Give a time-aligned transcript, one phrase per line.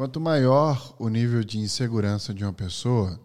[0.00, 3.20] Quanto maior o nível de insegurança de uma pessoa,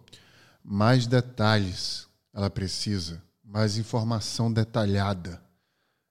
[0.62, 5.40] mais detalhes ela precisa, mais informação detalhada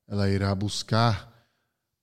[0.08, 1.32] ela irá buscar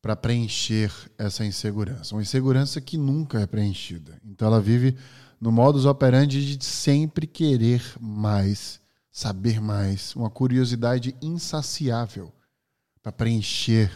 [0.00, 2.14] para preencher essa insegurança.
[2.14, 4.16] Uma insegurança que nunca é preenchida.
[4.24, 4.96] Então ela vive
[5.40, 12.32] no modus operandi de sempre querer mais, saber mais, uma curiosidade insaciável
[13.02, 13.90] para preencher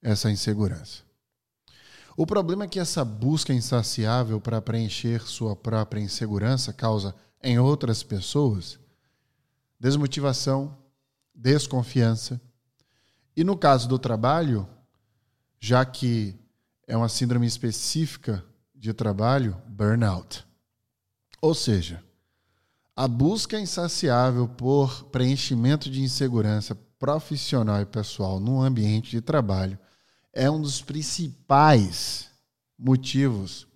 [0.00, 1.09] essa insegurança.
[2.20, 8.02] O problema é que essa busca insaciável para preencher sua própria insegurança causa em outras
[8.02, 8.78] pessoas
[9.80, 10.76] desmotivação,
[11.34, 12.38] desconfiança.
[13.34, 14.68] E no caso do trabalho,
[15.58, 16.38] já que
[16.86, 18.44] é uma síndrome específica
[18.74, 20.46] de trabalho, burnout.
[21.40, 22.04] Ou seja,
[22.94, 29.78] a busca insaciável por preenchimento de insegurança profissional e pessoal no ambiente de trabalho
[30.32, 32.28] é um dos principais
[32.78, 33.66] motivos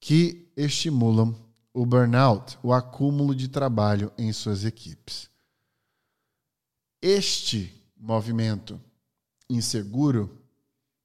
[0.00, 1.34] que estimulam
[1.72, 5.30] o burnout, o acúmulo de trabalho em suas equipes.
[7.00, 8.80] Este movimento
[9.48, 10.38] inseguro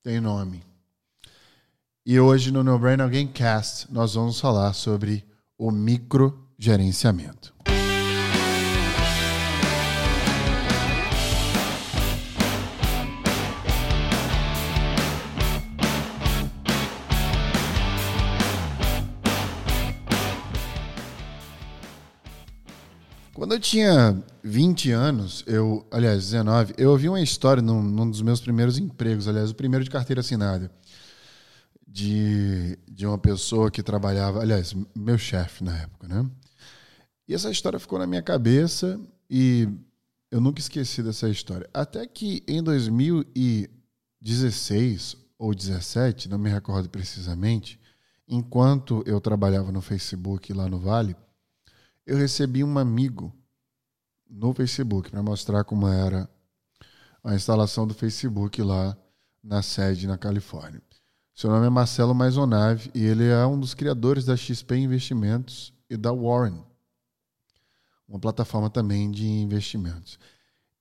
[0.04, 0.64] tem nome.
[2.06, 5.26] E hoje no No Brain Again Cast nós vamos falar sobre
[5.58, 7.57] o microgerenciamento.
[23.38, 28.24] Quando eu tinha 20 anos, eu, aliás, 19, eu ouvi uma história num, num, dos
[28.24, 30.72] meus primeiros empregos, aliás, o primeiro de carteira assinada,
[31.88, 36.28] de, de uma pessoa que trabalhava, aliás, meu chefe na época, né?
[37.28, 39.70] E essa história ficou na minha cabeça e
[40.32, 41.70] eu nunca esqueci dessa história.
[41.72, 47.80] Até que em 2016 ou 17, não me recordo precisamente,
[48.28, 51.16] enquanto eu trabalhava no Facebook lá no Vale,
[52.08, 53.36] eu recebi um amigo
[54.30, 56.30] no Facebook para mostrar como era
[57.22, 58.98] a instalação do Facebook lá
[59.44, 60.82] na sede na Califórnia.
[61.36, 65.98] Seu nome é Marcelo Maisonave e ele é um dos criadores da XP Investimentos e
[65.98, 66.64] da Warren,
[68.08, 70.18] uma plataforma também de investimentos.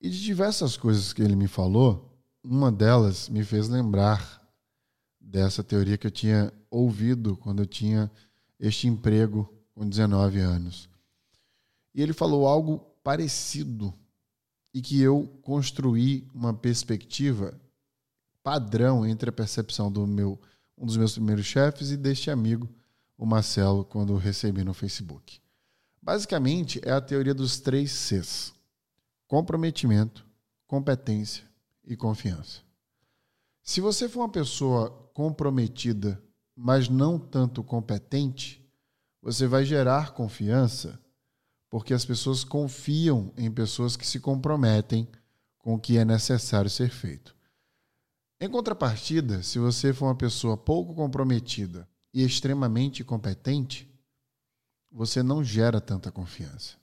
[0.00, 4.40] E de diversas coisas que ele me falou, uma delas me fez lembrar
[5.20, 8.08] dessa teoria que eu tinha ouvido quando eu tinha
[8.60, 10.88] este emprego com 19 anos.
[11.96, 13.94] E ele falou algo parecido
[14.74, 17.58] e que eu construí uma perspectiva
[18.42, 20.38] padrão entre a percepção do meu
[20.76, 22.68] um dos meus primeiros chefes e deste amigo,
[23.16, 25.40] o Marcelo, quando eu recebi no Facebook.
[26.02, 28.52] Basicamente, é a teoria dos três Cs:
[29.26, 30.26] comprometimento,
[30.66, 31.44] competência
[31.82, 32.60] e confiança.
[33.62, 36.22] Se você for uma pessoa comprometida,
[36.54, 38.62] mas não tanto competente,
[39.22, 41.00] você vai gerar confiança
[41.70, 45.08] porque as pessoas confiam em pessoas que se comprometem
[45.58, 47.34] com o que é necessário ser feito.
[48.40, 53.90] Em contrapartida, se você for uma pessoa pouco comprometida e extremamente competente,
[54.90, 56.76] você não gera tanta confiança.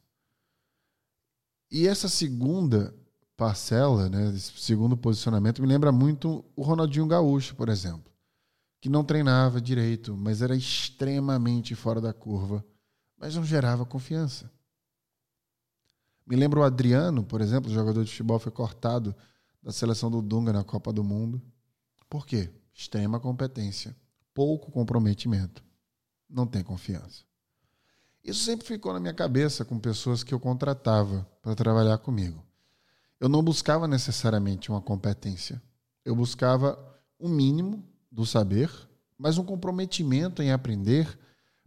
[1.72, 2.94] E essa segunda
[3.36, 8.12] parcela, né, esse segundo posicionamento, me lembra muito o Ronaldinho Gaúcho, por exemplo,
[8.80, 12.64] que não treinava direito, mas era extremamente fora da curva,
[13.18, 14.52] mas não gerava confiança.
[16.26, 19.16] Me lembro o Adriano, por exemplo, jogador de futebol, foi cortado
[19.62, 21.42] da seleção do Dunga na Copa do Mundo.
[22.10, 22.50] Por quê?
[22.74, 23.96] Extrema competência,
[24.34, 25.64] pouco comprometimento,
[26.30, 27.24] não tem confiança.
[28.24, 32.42] Isso sempre ficou na minha cabeça com pessoas que eu contratava para trabalhar comigo.
[33.20, 35.62] Eu não buscava necessariamente uma competência.
[36.06, 36.80] Eu buscava
[37.20, 38.72] um mínimo do saber,
[39.18, 41.20] mas um comprometimento em aprender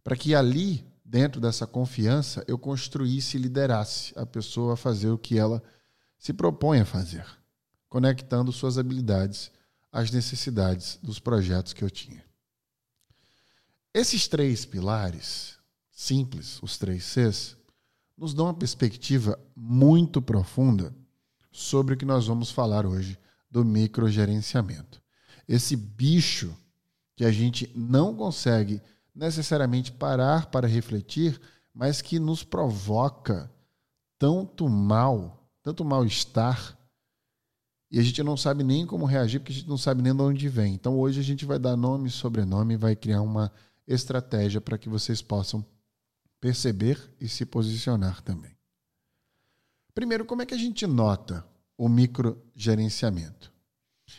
[0.02, 5.18] para que ali dentro dessa confiança, eu construísse e liderasse a pessoa a fazer o
[5.18, 5.62] que ela
[6.18, 7.24] se propõe a fazer,
[7.88, 9.52] conectando suas habilidades
[9.92, 12.24] às necessidades dos projetos que eu tinha.
[13.94, 15.56] Esses três pilares,
[15.92, 17.56] simples, os três Cs,
[18.18, 20.94] nos dão uma perspectiva muito profunda
[21.52, 23.18] sobre o que nós vamos falar hoje
[23.50, 25.00] do microgerenciamento.
[25.48, 26.54] Esse bicho
[27.14, 28.82] que a gente não consegue
[29.16, 31.40] necessariamente parar para refletir,
[31.72, 33.50] mas que nos provoca
[34.18, 36.78] tanto mal, tanto mal-estar,
[37.90, 40.20] e a gente não sabe nem como reagir, porque a gente não sabe nem de
[40.20, 40.74] onde vem.
[40.74, 43.50] Então hoje a gente vai dar nome e sobrenome e vai criar uma
[43.86, 45.64] estratégia para que vocês possam
[46.40, 48.56] perceber e se posicionar também.
[49.94, 51.46] Primeiro, como é que a gente nota
[51.78, 53.52] o microgerenciamento?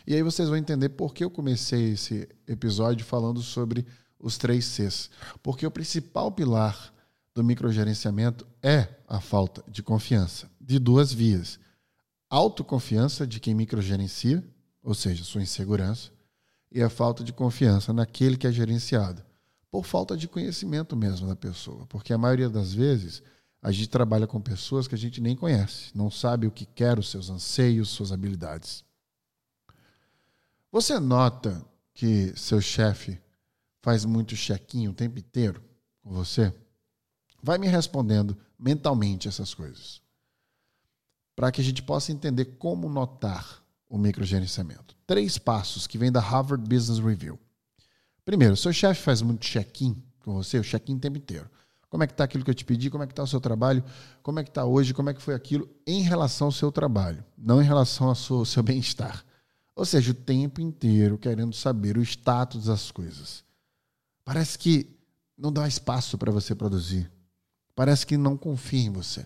[0.06, 3.86] E aí vocês vão entender por que eu comecei esse episódio falando sobre
[4.18, 5.10] os três Cs.
[5.42, 6.92] Porque o principal pilar
[7.34, 11.58] do microgerenciamento é a falta de confiança, de duas vias.
[12.28, 14.44] Autoconfiança de quem microgerencia,
[14.82, 16.10] ou seja, sua insegurança,
[16.70, 19.22] e a falta de confiança naquele que é gerenciado,
[19.70, 21.86] por falta de conhecimento mesmo da pessoa.
[21.86, 23.22] Porque a maioria das vezes
[23.62, 26.98] a gente trabalha com pessoas que a gente nem conhece, não sabe o que quer,
[26.98, 28.84] os seus anseios, suas habilidades.
[30.70, 33.18] Você nota que seu chefe
[33.80, 35.62] faz muito chequinho o tempo inteiro
[36.02, 36.52] com você?
[37.42, 40.02] Vai me respondendo mentalmente essas coisas.
[41.36, 44.96] Para que a gente possa entender como notar o microgerenciamento.
[45.06, 47.38] Três passos que vêm da Harvard Business Review.
[48.24, 51.48] Primeiro, seu chefe faz muito check-in com você, o check-in o tempo inteiro.
[51.88, 52.90] Como é que está aquilo que eu te pedi?
[52.90, 53.82] Como é que está o seu trabalho?
[54.22, 54.92] Como é que está hoje?
[54.92, 58.44] Como é que foi aquilo em relação ao seu trabalho, não em relação ao seu,
[58.44, 59.24] seu bem-estar.
[59.74, 63.42] Ou seja, o tempo inteiro querendo saber o status das coisas.
[64.28, 64.94] Parece que
[65.38, 67.10] não dá espaço para você produzir.
[67.74, 69.24] Parece que não confia em você.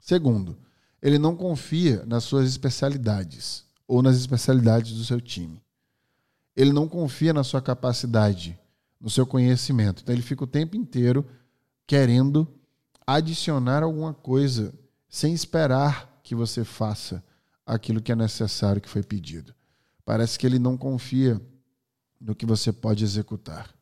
[0.00, 0.58] Segundo,
[1.00, 5.62] ele não confia nas suas especialidades ou nas especialidades do seu time.
[6.56, 8.58] Ele não confia na sua capacidade,
[9.00, 10.02] no seu conhecimento.
[10.02, 11.24] Então ele fica o tempo inteiro
[11.86, 12.52] querendo
[13.06, 14.74] adicionar alguma coisa
[15.08, 17.22] sem esperar que você faça
[17.64, 19.54] aquilo que é necessário que foi pedido.
[20.04, 21.40] Parece que ele não confia
[22.20, 23.75] no que você pode executar.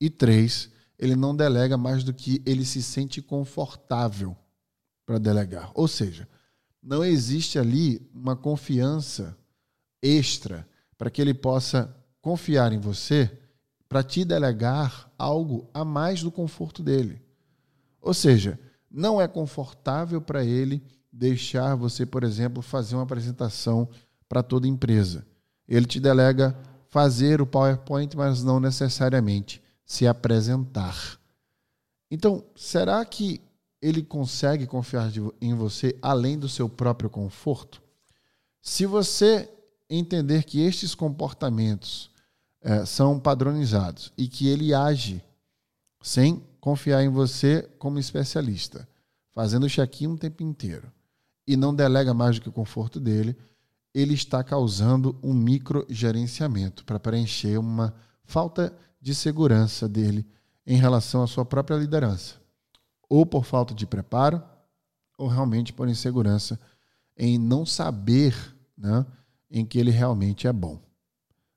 [0.00, 4.36] E três, ele não delega mais do que ele se sente confortável
[5.04, 5.70] para delegar.
[5.74, 6.28] Ou seja,
[6.82, 9.36] não existe ali uma confiança
[10.02, 10.66] extra
[10.96, 13.30] para que ele possa confiar em você
[13.88, 17.22] para te delegar algo a mais do conforto dele.
[18.00, 18.58] Ou seja,
[18.90, 20.82] não é confortável para ele
[21.12, 23.88] deixar você, por exemplo, fazer uma apresentação
[24.28, 25.26] para toda empresa.
[25.68, 26.56] Ele te delega
[26.88, 31.18] fazer o PowerPoint, mas não necessariamente se apresentar.
[32.10, 33.40] Então, será que
[33.80, 35.10] ele consegue confiar
[35.40, 37.80] em você além do seu próprio conforto?
[38.60, 39.48] Se você
[39.88, 42.10] entender que estes comportamentos
[42.60, 45.22] é, são padronizados e que ele age
[46.02, 48.88] sem confiar em você como especialista,
[49.32, 50.90] fazendo check-in o tempo inteiro
[51.46, 53.36] e não delega mais do que o conforto dele,
[53.94, 57.94] ele está causando um microgerenciamento para preencher uma
[58.24, 58.76] falta
[59.06, 60.26] de segurança dele
[60.66, 62.34] em relação à sua própria liderança,
[63.08, 64.42] ou por falta de preparo,
[65.16, 66.58] ou realmente por insegurança
[67.16, 68.34] em não saber
[68.76, 69.06] né,
[69.48, 70.82] em que ele realmente é bom.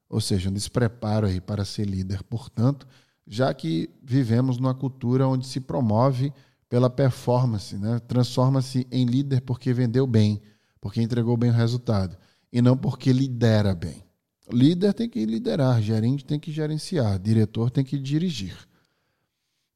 [0.07, 2.87] Ou seja, um despreparo aí para ser líder, portanto,
[3.25, 6.31] já que vivemos numa cultura onde se promove
[6.69, 7.97] pela performance, né?
[7.97, 10.39] transforma-se em líder porque vendeu bem,
[10.79, 12.15] porque entregou bem o resultado,
[12.53, 14.07] e não porque lidera bem.
[14.51, 18.57] Líder tem que liderar, gerente tem que gerenciar, diretor tem que dirigir.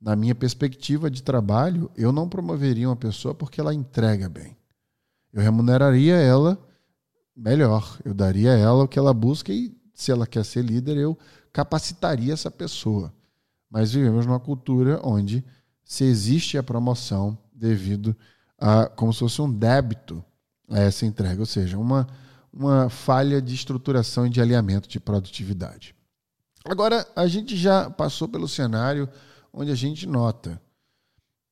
[0.02, 4.58] Na minha perspectiva de trabalho, eu não promoveria uma pessoa porque ela entrega bem.
[5.32, 6.58] Eu remuneraria ela
[7.36, 10.98] melhor, eu daria a ela o que ela busca e se ela quer ser líder,
[10.98, 11.18] eu
[11.52, 13.14] capacitaria essa pessoa.
[13.70, 15.44] Mas vivemos numa cultura onde
[15.86, 18.16] se existe a promoção devido
[18.58, 20.24] a como se fosse um débito
[20.70, 22.08] a essa entrega, ou seja, uma,
[22.54, 25.96] uma falha de estruturação e de alinhamento de produtividade.
[26.64, 29.10] Agora, a gente já passou pelo cenário
[29.52, 30.62] onde a gente nota.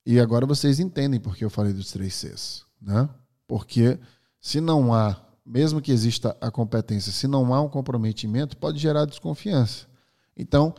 [0.05, 2.63] E agora vocês entendem por que eu falei dos três Cs.
[2.81, 3.09] Né?
[3.47, 3.99] Porque
[4.39, 9.05] se não há mesmo que exista a competência, se não há um comprometimento, pode gerar
[9.05, 9.87] desconfiança.
[10.37, 10.73] Então,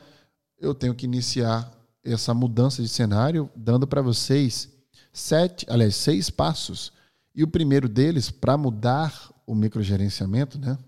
[0.58, 1.70] eu tenho que iniciar
[2.04, 4.70] essa mudança de cenário dando para vocês
[5.12, 6.92] sete, aliás, seis passos.
[7.34, 10.78] E o primeiro deles, para mudar o microgerenciamento, né,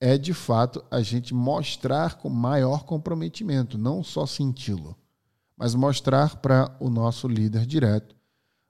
[0.00, 4.96] é de fato a gente mostrar com maior comprometimento, não só senti-lo,
[5.56, 8.18] mas mostrar para o nosso líder direto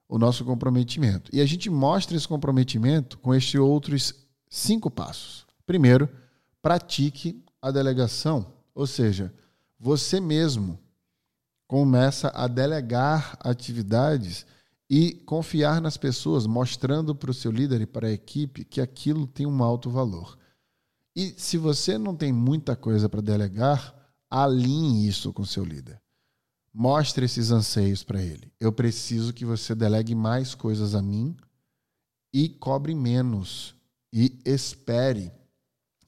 [0.09, 1.29] o nosso comprometimento.
[1.31, 4.15] E a gente mostra esse comprometimento com estes outros
[4.49, 5.45] cinco passos.
[5.67, 6.09] Primeiro,
[6.63, 9.31] pratique a delegação, ou seja,
[9.79, 10.79] você mesmo
[11.67, 14.47] começa a delegar atividades
[14.89, 19.27] e confiar nas pessoas, mostrando para o seu líder e para a equipe que aquilo
[19.27, 20.37] tem um alto valor.
[21.15, 23.93] E se você não tem muita coisa para delegar,
[24.29, 26.01] alinhe isso com o seu líder.
[26.73, 28.51] Mostre esses anseios para ele.
[28.59, 31.35] Eu preciso que você delegue mais coisas a mim
[32.33, 33.75] e cobre menos
[34.13, 35.31] e espere.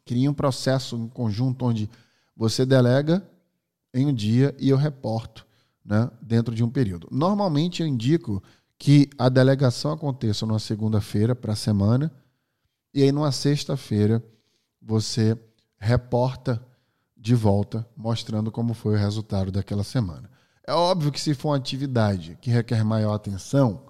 [0.06, 1.90] Crie um processo em conjunto onde
[2.36, 3.28] você delega
[3.94, 5.46] em um dia e eu reporto
[5.84, 7.08] né, dentro de um período.
[7.12, 8.42] Normalmente eu indico
[8.82, 12.12] que a delegação aconteça numa segunda-feira para a semana
[12.92, 14.26] e aí numa sexta-feira
[14.82, 15.38] você
[15.78, 16.60] reporta
[17.16, 20.28] de volta, mostrando como foi o resultado daquela semana.
[20.66, 23.86] É óbvio que se for uma atividade que requer maior atenção,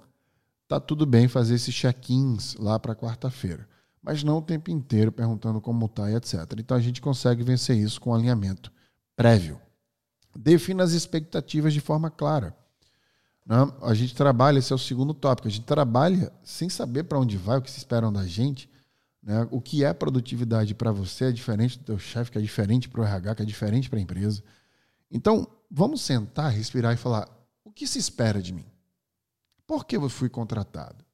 [0.68, 3.66] tá tudo bem fazer esses check-ins lá para quarta-feira,
[4.02, 6.34] mas não o tempo inteiro perguntando como tá e etc.
[6.58, 8.70] Então a gente consegue vencer isso com alinhamento
[9.16, 9.58] prévio.
[10.36, 12.54] Defina as expectativas de forma clara.
[13.44, 13.56] Né?
[13.82, 17.36] a gente trabalha, esse é o segundo tópico, a gente trabalha sem saber para onde
[17.36, 18.70] vai, o que se esperam da gente.
[19.22, 19.46] Né?
[19.50, 23.00] O que é produtividade para você é diferente do teu chefe, que é diferente para
[23.00, 24.42] o RH, que é diferente para a empresa.
[25.10, 27.28] Então, vamos sentar, respirar e falar:
[27.64, 28.66] o que se espera de mim?
[29.66, 31.04] Por que eu fui contratado?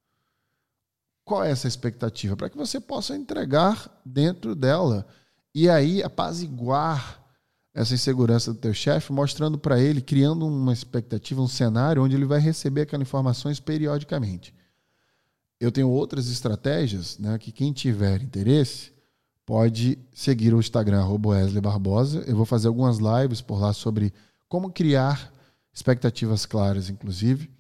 [1.25, 2.37] Qual é essa expectativa?
[2.37, 5.07] Para que você possa entregar dentro dela
[5.55, 7.23] e aí apaziguar
[7.75, 12.25] essa insegurança do teu chefe, mostrando para ele, criando uma expectativa, um cenário onde ele
[12.25, 14.55] vai receber aquelas informações periodicamente.
[15.61, 18.93] Eu tenho outras estratégias, né, que quem tiver interesse
[19.45, 22.23] pode seguir o Instagram Wesley Barbosa.
[22.27, 24.13] Eu vou fazer algumas lives por lá sobre
[24.49, 25.33] como criar
[25.73, 27.51] expectativas claras, inclusive.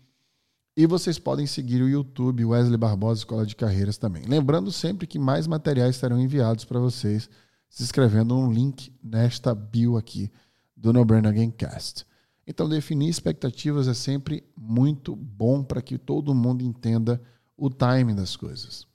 [0.76, 4.22] E vocês podem seguir o YouTube Wesley Barbosa Escola de Carreiras também.
[4.26, 7.28] Lembrando sempre que mais materiais serão enviados para vocês
[7.68, 10.30] se inscrevendo no link nesta bio aqui
[10.76, 12.06] do No Brain Again Cast.
[12.46, 17.20] Então, definir expectativas é sempre muito bom para que todo mundo entenda
[17.56, 18.86] o timing das coisas.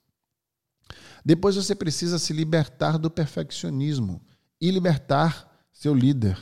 [1.24, 4.20] Depois você precisa se libertar do perfeccionismo
[4.60, 6.36] e libertar seu líder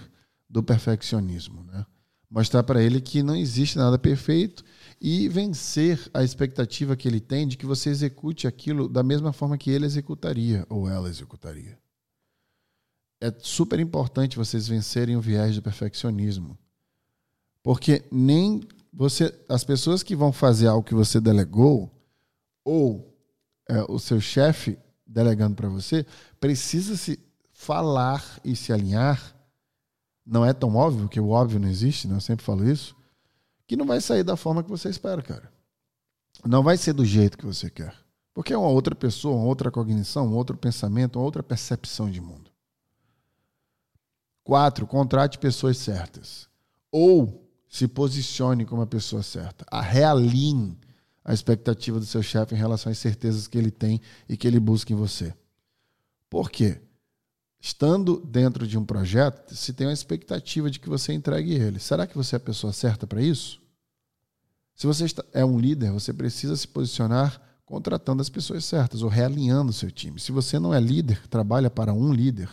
[0.48, 1.62] do perfeccionismo.
[1.64, 1.84] Né?
[2.30, 4.64] Mostrar para ele que não existe nada perfeito
[5.00, 9.58] e vencer a expectativa que ele tem de que você execute aquilo da mesma forma
[9.58, 11.81] que ele executaria ou ela executaria
[13.22, 16.58] é super importante vocês vencerem o viés do perfeccionismo.
[17.62, 18.60] Porque nem
[18.92, 21.88] você, as pessoas que vão fazer algo que você delegou,
[22.64, 23.16] ou
[23.68, 24.76] é, o seu chefe
[25.06, 26.04] delegando para você,
[26.40, 27.16] precisa se
[27.52, 29.36] falar e se alinhar.
[30.26, 32.16] Não é tão óbvio, que o óbvio não existe, né?
[32.16, 32.96] eu sempre falo isso,
[33.68, 35.52] que não vai sair da forma que você espera, cara.
[36.44, 37.94] Não vai ser do jeito que você quer.
[38.34, 42.20] Porque é uma outra pessoa, uma outra cognição, um outro pensamento, uma outra percepção de
[42.20, 42.51] mundo.
[44.44, 46.48] Quatro, contrate pessoas certas.
[46.90, 49.64] Ou se posicione como a pessoa certa.
[49.70, 50.76] A realinhe
[51.24, 54.58] a expectativa do seu chefe em relação às certezas que ele tem e que ele
[54.58, 55.34] busca em você.
[56.28, 56.80] Por quê?
[57.60, 61.78] Estando dentro de um projeto, se tem uma expectativa de que você entregue ele.
[61.78, 63.62] Será que você é a pessoa certa para isso?
[64.74, 69.70] Se você é um líder, você precisa se posicionar contratando as pessoas certas ou realinhando
[69.70, 70.18] o seu time.
[70.18, 72.50] Se você não é líder, trabalha para um líder,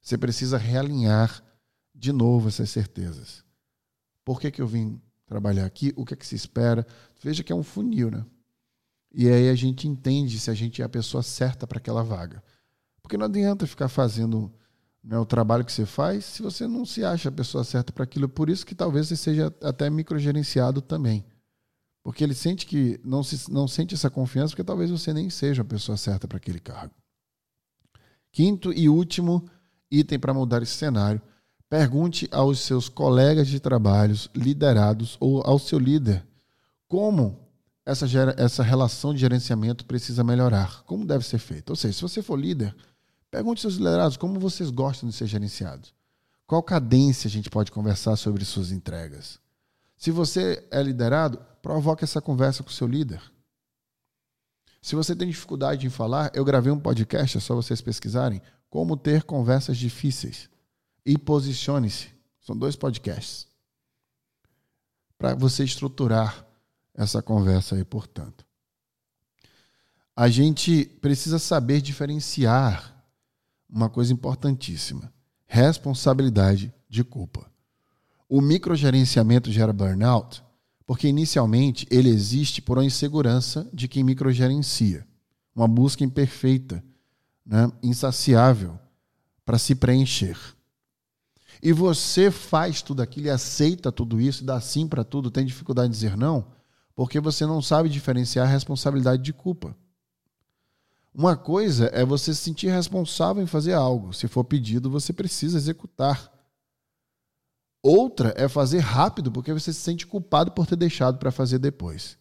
[0.00, 1.42] você precisa realinhar
[1.94, 3.44] de novo essas certezas.
[4.24, 5.92] Por que, que eu vim trabalhar aqui?
[5.96, 6.86] O que, é que se espera?
[7.22, 8.24] Veja que é um funil, né?
[9.12, 12.42] E aí a gente entende se a gente é a pessoa certa para aquela vaga.
[13.02, 14.52] Porque não adianta ficar fazendo
[15.02, 18.04] né, o trabalho que você faz se você não se acha a pessoa certa para
[18.04, 18.28] aquilo.
[18.28, 21.24] Por isso que talvez você seja até microgerenciado também.
[22.02, 25.62] Porque ele sente que não, se, não sente essa confiança porque talvez você nem seja
[25.62, 26.94] a pessoa certa para aquele cargo.
[28.30, 29.48] Quinto e último,
[29.90, 31.20] item para mudar esse cenário.
[31.68, 36.24] Pergunte aos seus colegas de trabalhos liderados ou ao seu líder
[36.88, 37.38] como
[37.84, 41.72] essa, essa relação de gerenciamento precisa melhorar, como deve ser feita.
[41.72, 42.74] Ou seja, se você for líder,
[43.30, 45.94] pergunte aos seus liderados como vocês gostam de ser gerenciados.
[46.46, 49.38] Qual cadência a gente pode conversar sobre suas entregas?
[49.96, 53.20] Se você é liderado, provoque essa conversa com o seu líder.
[54.80, 58.96] Se você tem dificuldade em falar, eu gravei um podcast, é só vocês pesquisarem, como
[58.96, 60.48] ter conversas difíceis.
[61.04, 62.08] E posicione-se.
[62.40, 63.46] São dois podcasts.
[65.16, 66.46] Para você estruturar
[66.94, 68.44] essa conversa aí, portanto.
[70.14, 72.94] A gente precisa saber diferenciar
[73.68, 75.12] uma coisa importantíssima:
[75.46, 77.50] responsabilidade de culpa.
[78.28, 80.42] O microgerenciamento gera burnout
[80.88, 85.06] porque inicialmente ele existe por uma insegurança de quem microgerencia,
[85.54, 86.82] uma busca imperfeita
[87.44, 88.78] né, insaciável
[89.44, 90.38] para se preencher.
[91.62, 95.92] E você faz tudo aquilo e aceita tudo isso, dá sim para tudo, tem dificuldade
[95.92, 96.46] de dizer não,
[96.96, 99.76] porque você não sabe diferenciar responsabilidade de culpa.
[101.14, 104.14] Uma coisa é você se sentir responsável em fazer algo.
[104.14, 106.32] Se for pedido, você precisa executar.
[107.88, 112.18] Outra é fazer rápido, porque você se sente culpado por ter deixado para fazer depois.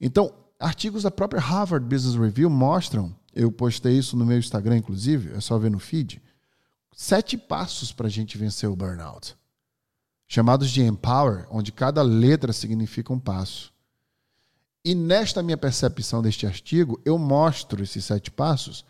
[0.00, 5.32] Então, artigos da própria Harvard Business Review mostram eu postei isso no meu Instagram, inclusive,
[5.36, 6.22] é só ver no feed.
[6.94, 9.36] Sete passos para a gente vencer o burnout.
[10.28, 13.72] Chamados de Empower, onde cada letra significa um passo.
[14.84, 18.84] E nesta minha percepção deste artigo, eu mostro esses sete passos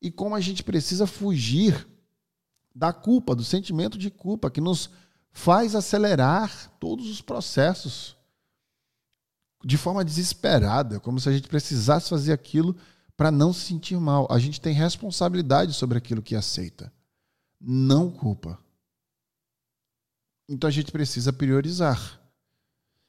[0.00, 1.86] e como a gente precisa fugir
[2.74, 4.88] da culpa, do sentimento de culpa que nos
[5.32, 8.16] faz acelerar todos os processos
[9.64, 12.76] de forma desesperada, como se a gente precisasse fazer aquilo
[13.16, 14.26] para não se sentir mal.
[14.30, 16.92] A gente tem responsabilidade sobre aquilo que aceita,
[17.60, 18.58] não culpa.
[20.48, 22.18] Então a gente precisa priorizar.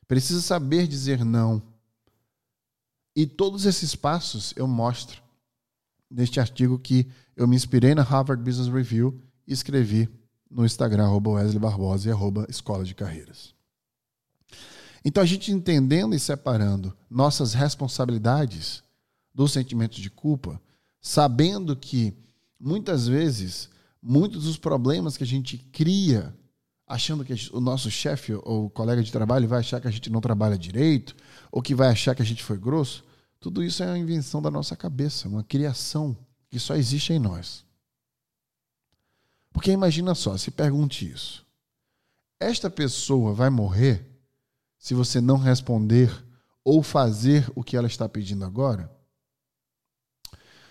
[0.07, 1.63] Precisa saber dizer não.
[3.15, 5.21] E todos esses passos eu mostro
[6.09, 10.09] neste artigo que eu me inspirei na Harvard Business Review e escrevi
[10.51, 13.53] no Instagram, arroba Wesley Barbosa e arroba Escola de Carreiras.
[15.03, 18.83] Então, a gente entendendo e separando nossas responsabilidades
[19.33, 20.61] dos sentimentos de culpa,
[20.99, 22.13] sabendo que
[22.59, 23.69] muitas vezes
[24.01, 26.35] muitos dos problemas que a gente cria
[26.87, 30.19] achando que o nosso chefe ou colega de trabalho vai achar que a gente não
[30.19, 31.15] trabalha direito
[31.49, 33.03] ou que vai achar que a gente foi grosso,
[33.39, 36.15] tudo isso é uma invenção da nossa cabeça, uma criação
[36.49, 37.65] que só existe em nós.
[39.51, 41.45] Porque imagina só, se pergunte isso.
[42.39, 44.09] Esta pessoa vai morrer
[44.77, 46.11] se você não responder
[46.63, 48.91] ou fazer o que ela está pedindo agora?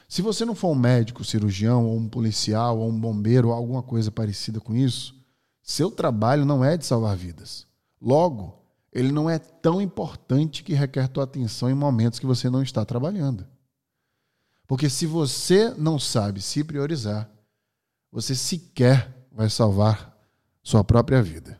[0.08, 3.82] Se você não for um médico, cirurgião, ou um policial, ou um bombeiro, ou alguma
[3.82, 5.14] coisa parecida com isso,
[5.62, 7.66] seu trabalho não é de salvar vidas.
[8.02, 8.60] Logo,
[8.92, 12.84] ele não é tão importante que requer tua atenção em momentos que você não está
[12.84, 13.46] trabalhando.
[14.66, 17.30] Porque se você não sabe se priorizar,
[18.10, 20.16] você sequer vai salvar
[20.62, 21.58] sua própria vida.